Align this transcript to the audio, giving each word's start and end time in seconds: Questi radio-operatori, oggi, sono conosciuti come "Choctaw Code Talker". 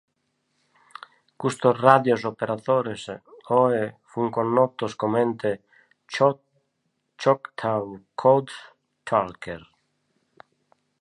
Questi 1.39 1.69
radio-operatori, 1.71 2.93
oggi, 3.59 3.95
sono 4.11 4.29
conosciuti 4.31 4.95
come 4.95 5.61
"Choctaw 7.13 8.05
Code 8.15 8.51
Talker". 9.03 9.69